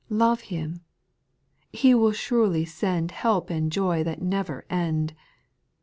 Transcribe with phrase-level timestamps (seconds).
[0.09, 0.81] Love Him;
[1.71, 5.13] He will surely send Help and joy that never end.